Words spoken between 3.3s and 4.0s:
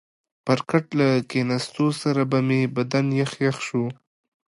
یخ شو.